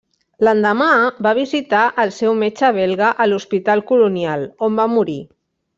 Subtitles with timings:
[0.45, 0.87] L'endemà,
[1.27, 5.21] va visitar el seu metge belga a l'hospital colonial, on va morir.